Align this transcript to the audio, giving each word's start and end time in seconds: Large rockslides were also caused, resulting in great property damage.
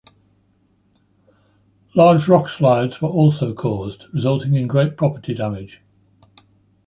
Large 1.93 2.23
rockslides 2.25 2.99
were 3.03 3.09
also 3.09 3.53
caused, 3.53 4.07
resulting 4.11 4.55
in 4.55 4.65
great 4.65 4.97
property 4.97 5.35
damage. 5.35 5.83